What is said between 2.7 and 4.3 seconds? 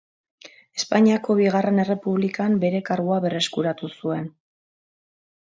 kargua berreskuratu zuen.